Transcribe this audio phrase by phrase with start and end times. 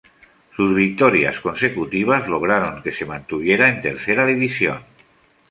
[0.55, 4.81] Sus victorias consecutivas lograron que se mantuviera en tercera división.